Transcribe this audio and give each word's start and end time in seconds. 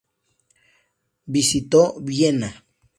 Visitó 1.35 1.93
Viena. 2.01 2.49